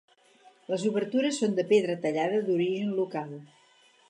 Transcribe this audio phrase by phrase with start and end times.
[0.71, 3.33] Les obertures són de pedra tallada d'origen local.